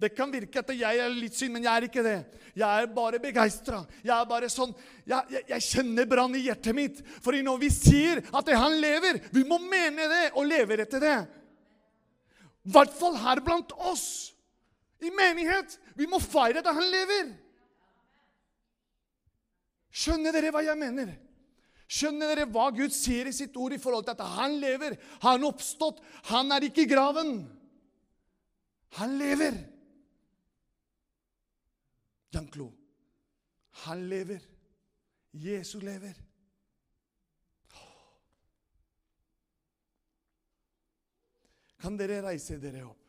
Det 0.00 0.12
kan 0.16 0.30
virke 0.32 0.60
at 0.60 0.70
jeg 0.74 0.98
er 0.98 1.12
litt 1.14 1.36
synd, 1.38 1.54
men 1.56 1.66
jeg 1.66 1.72
er 1.72 1.84
ikke 1.86 2.02
det. 2.02 2.16
Jeg 2.58 2.82
er 2.82 2.88
bare 2.90 3.20
begeistra. 3.22 3.84
Jeg 4.02 4.12
er 4.16 4.26
bare 4.28 4.48
sånn, 4.50 4.72
jeg, 5.06 5.28
jeg, 5.30 5.44
jeg 5.52 5.66
kjenner 5.68 6.08
brann 6.10 6.34
i 6.34 6.42
hjertet 6.42 6.74
mitt. 6.74 6.98
For 7.22 7.36
når 7.38 7.60
vi 7.62 7.70
sier 7.70 8.20
at 8.34 8.50
han 8.50 8.74
lever, 8.82 9.20
vi 9.30 9.44
må 9.46 9.60
mene 9.62 10.08
det 10.10 10.24
og 10.34 10.48
leve 10.50 10.80
etter 10.82 11.02
det. 11.02 11.20
I 12.66 12.74
hvert 12.74 12.92
fall 12.98 13.16
her 13.22 13.40
blant 13.46 13.70
oss 13.78 14.04
i 15.02 15.10
menighet. 15.14 15.78
Vi 15.98 16.08
må 16.08 16.20
feire 16.22 16.62
at 16.62 16.70
han 16.72 16.88
lever. 16.92 17.32
Skjønner 19.92 20.32
dere 20.32 20.52
hva 20.54 20.62
jeg 20.64 20.78
mener? 20.80 21.12
Skjønner 21.92 22.30
dere 22.32 22.48
hva 22.48 22.70
Gud 22.72 22.94
sier 22.96 23.28
i 23.28 23.34
sitt 23.36 23.56
ord 23.60 23.74
i 23.76 23.80
forhold 23.80 24.06
til 24.06 24.14
at 24.14 24.36
han 24.38 24.56
lever? 24.62 24.96
Han 25.26 25.44
oppstått. 25.44 26.00
Han 26.30 26.54
er 26.54 26.64
ikke 26.64 26.86
i 26.86 26.88
graven. 26.88 27.34
Han 28.96 29.18
lever. 29.20 29.58
Jan 32.32 32.48
Klo. 32.48 32.70
Han 33.84 34.08
lever. 34.08 34.40
Jesus 35.32 35.82
lever. 35.84 36.16
Kan 41.82 41.96
dere 41.98 42.22
reise 42.22 42.60
dere 42.62 42.84
opp? 42.86 43.01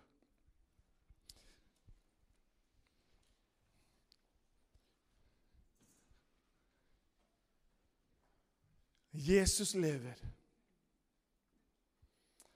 Jesus 9.16 9.74
lever. 9.74 10.18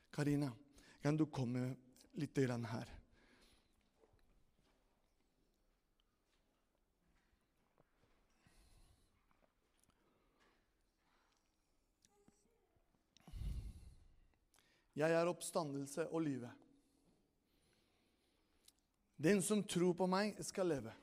Karina, 0.10 0.52
kan 1.02 1.18
du 1.18 1.26
komme 1.26 1.76
litt 2.18 2.38
her? 2.38 2.94
Jeg 14.98 15.14
er 15.14 15.30
oppstandelse 15.30 16.08
og 16.10 16.24
livet. 16.26 16.50
Den 19.18 19.44
som 19.46 19.62
tror 19.62 19.94
på 19.94 20.08
meg, 20.10 20.34
skal 20.42 20.74
leve, 20.74 20.94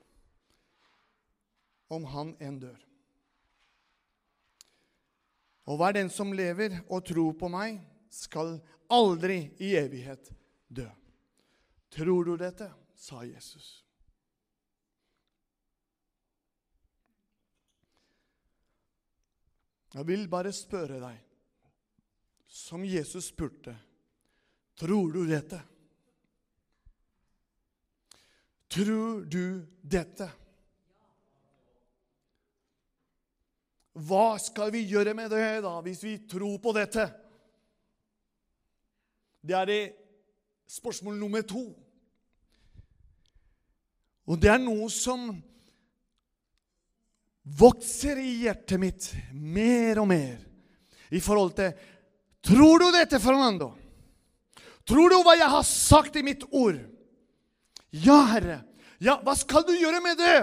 om 1.87 2.03
han 2.11 2.35
enn 2.43 2.59
dør. 2.59 2.83
Og 5.65 5.79
hver 5.81 5.95
den 5.97 6.09
som 6.13 6.33
lever 6.35 6.79
og 6.85 7.05
tror 7.07 7.33
på 7.39 7.49
meg, 7.49 7.79
skal 8.09 8.59
aldri 8.91 9.49
i 9.59 9.73
evighet 9.79 10.29
dø. 10.69 10.87
Tror 11.95 12.23
du 12.27 12.35
dette? 12.39 12.69
sa 12.95 13.21
Jesus. 13.23 13.85
Jeg 19.95 20.07
vil 20.07 20.25
bare 20.27 20.51
spørre 20.55 20.97
deg, 20.99 21.19
som 22.51 22.83
Jesus 22.83 23.29
spurte, 23.31 23.75
tror 24.75 25.13
du 25.13 25.21
dette? 25.29 25.61
Tror 28.71 29.23
du 29.23 29.63
dette? 29.79 30.27
Hva 33.95 34.35
skal 34.43 34.73
vi 34.75 34.83
gjøre 34.89 35.13
med 35.15 35.31
det 35.31 35.61
da, 35.63 35.77
hvis 35.85 36.03
vi 36.03 36.17
tror 36.27 36.57
på 36.59 36.73
dette? 36.75 37.07
Det 39.45 39.55
er 39.55 39.69
det 39.69 39.81
spørsmål 40.67 41.15
nummer 41.19 41.45
to. 41.47 41.69
Og 44.25 44.41
det 44.41 44.49
er 44.51 44.59
noe 44.59 44.89
som 44.91 45.29
vokser 47.45 48.19
i 48.19 48.41
hjertet 48.43 48.81
mitt 48.81 49.11
mer 49.31 50.01
og 50.01 50.09
mer 50.09 50.39
i 51.13 51.21
forhold 51.21 51.53
til 51.59 51.75
Tror 52.45 52.77
du 52.77 52.91
dette, 52.93 53.17
Fernando? 53.17 53.71
Tror 54.85 55.09
du 55.09 55.15
hva 55.25 55.33
jeg 55.33 55.49
har 55.49 55.63
sagt 55.65 56.17
i 56.19 56.21
mitt 56.21 56.43
ord? 56.53 56.77
Ja, 57.89 58.19
Herre. 58.29 58.59
Ja, 59.01 59.15
hva 59.25 59.33
skal 59.33 59.65
du 59.65 59.71
gjøre 59.73 59.97
med 60.03 60.19
det? 60.19 60.37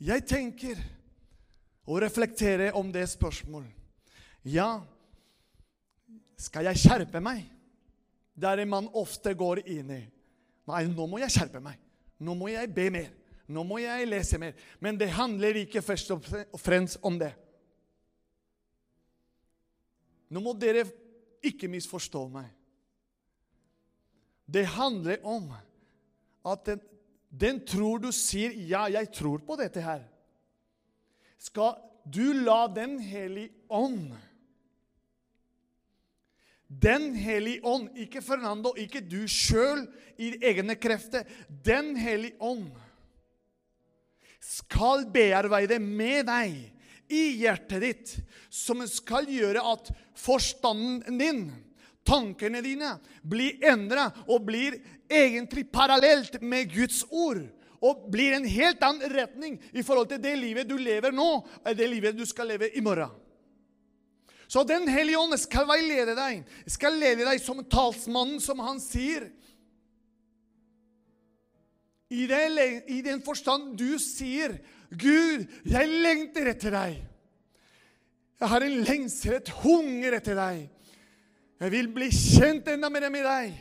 Jeg 0.00 0.24
tenker 0.24 0.78
og 1.84 2.00
reflekterer 2.00 2.76
om 2.76 2.88
det 2.92 3.04
spørsmålet. 3.10 3.72
Ja, 4.48 4.80
skal 6.40 6.70
jeg 6.70 6.80
skjerpe 6.80 7.20
meg? 7.20 7.44
Der 8.40 8.62
man 8.64 8.88
ofte 8.96 9.34
går 9.36 9.60
inn 9.68 9.90
i. 9.92 10.00
Nei, 10.70 10.84
nå 10.88 11.04
må 11.10 11.20
jeg 11.20 11.34
skjerpe 11.34 11.60
meg. 11.60 11.76
Nå 12.20 12.36
må 12.38 12.48
jeg 12.48 12.70
be 12.72 12.86
mer. 12.94 13.10
Nå 13.50 13.64
må 13.66 13.80
jeg 13.82 14.08
lese 14.08 14.38
mer. 14.40 14.54
Men 14.80 14.96
det 14.96 15.10
handler 15.12 15.58
ikke 15.60 15.82
først 15.84 16.14
og 16.14 16.24
fremst 16.60 17.00
om 17.04 17.18
det. 17.20 17.32
Nå 20.30 20.40
må 20.40 20.54
dere 20.54 20.86
ikke 21.44 21.68
misforstå 21.68 22.22
meg. 22.32 22.48
Det 24.46 24.64
handler 24.78 25.20
om 25.26 25.50
at 26.46 26.70
den, 27.30 27.60
tror 27.66 27.98
du 27.98 28.10
sier 28.12 28.50
'ja, 28.50 28.88
jeg 28.90 29.12
tror 29.12 29.38
på 29.38 29.56
dette 29.56 29.80
her', 29.80 30.08
skal 31.38 31.78
du 32.04 32.32
la 32.32 32.66
Den 32.66 32.98
hellige 32.98 33.50
ånd 33.70 34.12
Den 36.70 37.14
hellige 37.14 37.64
ånd, 37.64 37.88
ikke 37.98 38.22
Fernando, 38.22 38.74
ikke 38.76 39.00
du 39.00 39.26
sjøl 39.26 39.88
i 40.18 40.36
egne 40.38 40.76
krefter. 40.78 41.24
Den 41.48 41.96
hellige 41.96 42.36
ånd 42.38 42.68
skal 44.38 45.02
bearbeide 45.10 45.80
med 45.82 46.28
deg 46.28 46.54
i 47.10 47.24
hjertet 47.40 47.82
ditt, 47.82 48.12
som 48.54 48.86
skal 48.86 49.26
gjøre 49.26 49.64
at 49.72 49.90
forstanden 50.14 51.18
din, 51.18 51.42
tankene 52.06 52.62
dine, 52.64 52.94
blir 53.22 53.60
endra 53.66 54.08
og 54.26 54.44
blir 54.48 54.78
egentlig 55.10 55.66
parallelt 55.72 56.40
med 56.42 56.70
Guds 56.72 57.02
ord. 57.10 57.42
Og 57.80 58.10
blir 58.12 58.34
en 58.36 58.44
helt 58.44 58.82
annen 58.84 59.12
retning 59.14 59.56
i 59.72 59.82
forhold 59.84 60.10
til 60.10 60.20
det 60.20 60.34
livet 60.36 60.68
du 60.68 60.76
lever 60.76 61.14
nå, 61.16 61.28
og 61.40 61.76
det 61.76 61.88
livet 61.88 62.16
du 62.18 62.26
skal 62.28 62.50
leve 62.52 62.68
i 62.76 62.82
morgen. 62.84 63.12
Så 64.50 64.64
Den 64.66 64.88
hellige 64.90 65.18
ånd 65.18 65.36
skal 65.38 65.68
veilede 65.68 66.16
deg, 66.18 66.42
skal 66.66 66.98
lede 66.98 67.24
deg 67.24 67.38
som 67.40 67.62
talsmannen, 67.70 68.40
som 68.42 68.58
han 68.60 68.80
sier. 68.82 69.28
I, 72.10 72.26
det, 72.26 72.42
I 72.90 72.98
den 73.06 73.22
forstand 73.22 73.76
du 73.78 73.94
sier, 74.02 74.58
'Gud, 74.90 75.46
jeg 75.62 76.00
lengter 76.02 76.50
etter 76.50 76.74
deg'. 76.74 76.98
Jeg 78.40 78.48
har 78.50 78.64
en 78.66 78.78
lengsel, 78.88 79.36
et 79.38 79.52
hunger 79.62 80.16
etter 80.18 80.34
deg. 80.34 80.64
Jeg 81.60 81.72
vil 81.74 81.90
bli 81.92 82.08
kjent 82.14 82.68
enda 82.72 82.88
mer 82.92 83.10
med 83.12 83.26
deg. 83.26 83.56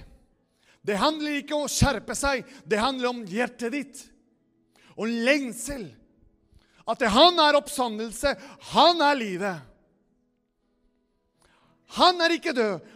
Det 0.85 0.95
handler 0.97 1.41
ikke 1.41 1.57
om 1.57 1.65
å 1.67 1.71
skjerpe 1.71 2.15
seg, 2.15 2.45
det 2.63 2.79
handler 2.79 3.11
om 3.11 3.25
hjertet 3.27 3.73
ditt. 3.75 4.03
Og 4.95 5.11
lengsel. 5.11 5.89
At 6.89 7.03
han 7.13 7.37
er 7.43 7.57
oppstandelse, 7.59 8.31
han 8.71 9.03
er 9.05 9.19
livet. 9.19 9.67
Han 11.99 12.21
er 12.23 12.37
ikke 12.37 12.55
død. 12.55 12.87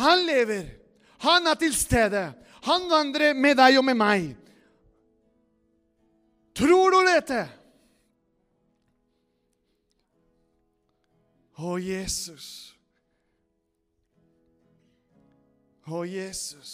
Han 0.00 0.26
lever. 0.26 0.66
Han 1.24 1.46
er 1.46 1.58
til 1.60 1.74
stede. 1.76 2.30
Han 2.66 2.88
vandrer 2.90 3.36
med 3.36 3.56
deg 3.60 3.78
og 3.80 3.86
med 3.86 3.98
meg. 4.00 4.28
Tror 6.56 6.92
du 6.92 7.00
dette? 7.06 7.40
Å, 11.60 11.76
Jesus. 11.80 12.72
Å, 15.90 16.04
Jesus. 16.06 16.72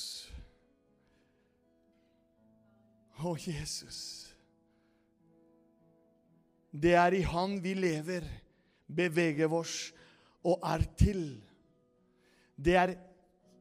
Å, 3.17 3.33
Jesus. 3.41 4.01
Det 6.69 6.93
er 7.01 7.17
i 7.17 7.23
Han 7.25 7.57
vi 7.65 7.73
lever, 7.79 8.27
beveger 8.87 9.53
oss 9.57 9.77
og 10.45 10.61
er 10.69 10.85
til. 11.01 11.23
Det 12.57 12.77
er 12.77 12.93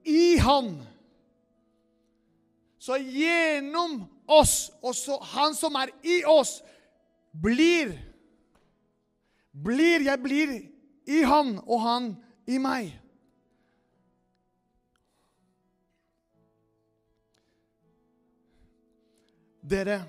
i 0.03 0.35
Han. 0.43 0.75
Så 2.77 2.99
gjennom 2.99 4.01
oss, 4.27 4.73
også 4.83 5.21
Han 5.37 5.55
som 5.55 5.79
er 5.79 5.95
i 6.03 6.19
oss, 6.27 6.59
blir 7.31 7.95
Blir 9.55 10.03
Jeg 10.03 10.19
blir 10.19 10.49
i 11.07 11.23
Han, 11.23 11.55
og 11.63 11.79
Han 11.79 12.11
i 12.47 12.57
meg. 12.59 13.04
Dere, 19.65 20.03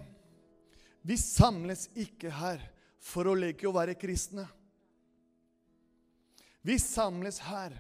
vi 1.07 1.17
samles 1.17 1.87
ikke 1.97 2.31
her 2.35 2.61
for 3.01 3.31
å 3.31 3.37
leke 3.39 3.69
å 3.69 3.75
være 3.75 3.95
kristne. 3.97 4.45
Vi 6.67 6.77
samles 6.83 7.39
her 7.47 7.77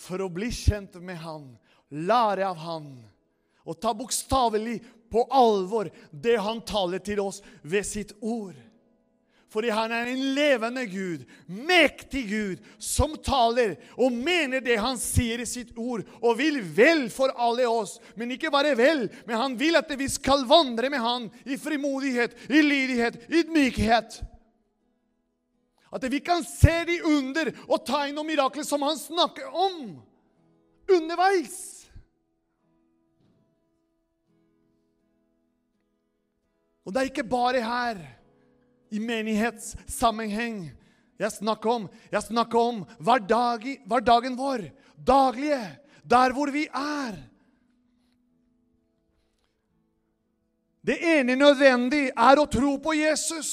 for 0.00 0.24
å 0.24 0.30
bli 0.32 0.48
kjent 0.54 0.96
med 1.04 1.20
Han, 1.22 1.52
lære 1.92 2.48
av 2.48 2.58
Han 2.64 2.88
og 3.68 3.76
ta 3.78 3.92
bokstavelig 3.94 4.78
på 5.12 5.26
alvor 5.28 5.90
det 6.10 6.38
Han 6.40 6.62
taler 6.66 7.02
til 7.04 7.20
oss 7.22 7.42
ved 7.62 7.86
sitt 7.86 8.16
ord. 8.20 8.56
Fordi 9.50 9.72
han 9.74 9.90
er 9.90 10.06
en 10.06 10.20
levende 10.34 10.84
Gud, 10.86 11.24
mektig 11.46 12.22
Gud, 12.30 12.60
som 12.78 13.16
taler 13.18 13.74
og 13.98 14.14
mener 14.14 14.62
det 14.62 14.76
han 14.78 14.98
sier 15.00 15.42
i 15.42 15.46
sitt 15.48 15.72
ord, 15.74 16.04
og 16.22 16.38
vil 16.38 16.60
vel 16.62 17.08
for 17.10 17.34
alle 17.34 17.66
oss. 17.66 17.96
Men 18.14 18.30
ikke 18.36 18.52
bare 18.54 18.76
vel, 18.78 19.08
men 19.26 19.40
han 19.40 19.56
vil 19.58 19.78
at 19.80 19.90
vi 19.98 20.06
skal 20.10 20.46
vandre 20.46 20.90
med 20.92 21.02
han 21.02 21.26
i 21.42 21.58
frimodighet, 21.58 22.36
i 22.46 22.62
lydighet, 22.62 23.18
i 23.26 23.40
ydmykhet. 23.42 24.20
At 25.90 26.06
vi 26.06 26.22
kan 26.22 26.46
se 26.46 26.76
de 26.86 27.00
under 27.10 27.50
og 27.66 27.82
tegn 27.90 28.22
og 28.22 28.28
mirakler 28.30 28.62
som 28.62 28.86
han 28.86 28.98
snakker 29.02 29.50
om 29.50 29.98
underveis. 30.90 31.58
Og 36.86 36.94
det 36.94 37.02
er 37.02 37.10
ikke 37.10 37.26
bare 37.26 37.66
her 37.66 37.98
i 38.90 39.00
menighetssammenheng 39.02 40.68
jeg 41.20 41.32
snakker 41.34 41.68
om. 41.68 41.88
Jeg 42.08 42.24
snakker 42.24 42.58
om 42.58 42.78
hverdag, 42.96 43.66
hverdagen 43.84 44.38
vår, 44.38 44.70
daglige, 44.96 45.60
der 46.00 46.32
hvor 46.32 46.48
vi 46.52 46.64
er. 46.64 47.18
Det 50.80 50.96
ene 51.04 51.36
nødvendig 51.36 52.06
er 52.08 52.40
å 52.40 52.48
tro 52.48 52.78
på 52.80 52.96
Jesus. 52.96 53.50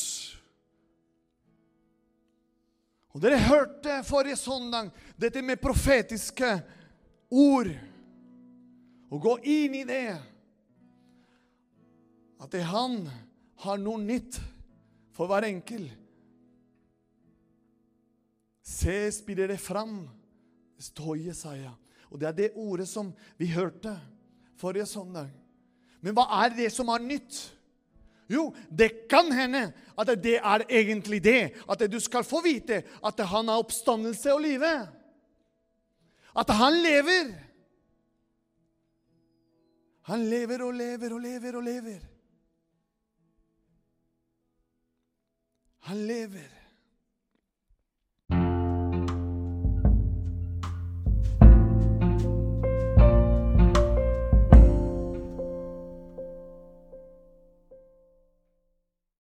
Og 3.11 3.19
Dere 3.19 3.41
hørte 3.49 3.99
forrige 4.07 4.39
søndag 4.39 4.93
dette 5.19 5.43
med 5.43 5.59
profetiske 5.59 6.53
ord. 7.27 7.73
Å 9.11 9.19
gå 9.19 9.39
inn 9.43 9.75
i 9.75 9.83
det. 9.87 10.15
At 12.39 12.53
det 12.53 12.63
han 12.69 13.01
har 13.65 13.81
noe 13.81 13.99
nytt 13.99 14.39
for 15.17 15.29
hver 15.29 15.47
enkel. 15.49 15.87
Se, 18.61 18.95
spirer 19.15 19.49
det 19.49 19.59
fram. 19.61 20.03
Det 20.77 20.85
står 20.91 21.23
Jesaja. 21.25 21.73
Og 22.11 22.21
det 22.21 22.29
er 22.29 22.37
det 22.37 22.53
ordet 22.55 22.87
som 22.89 23.09
vi 23.39 23.49
hørte 23.49 23.95
forrige 24.59 24.85
søndag. 24.85 25.31
Men 26.05 26.13
hva 26.15 26.27
er 26.43 26.53
det 26.55 26.69
som 26.73 26.91
er 26.93 27.01
nytt? 27.03 27.39
Jo, 28.29 28.51
det 28.69 29.07
kan 29.09 29.31
hende 29.31 29.71
at 29.97 30.11
det 30.21 30.35
er 30.37 30.65
egentlig 30.67 31.21
det. 31.23 31.55
At 31.65 31.81
du 31.89 31.97
skal 32.03 32.27
få 32.27 32.43
vite 32.45 32.83
at 32.83 33.25
han 33.31 33.49
har 33.49 33.63
oppstandelse 33.63 34.33
og 34.35 34.43
live. 34.43 34.73
At 36.37 36.53
han 36.59 36.77
lever. 36.83 37.31
Han 40.11 40.27
lever 40.29 40.63
og 40.63 40.75
lever 40.77 41.15
og 41.15 41.23
lever 41.23 41.57
og 41.57 41.63
lever. 41.65 42.05
Han 45.87 46.07
lever. 46.07 46.56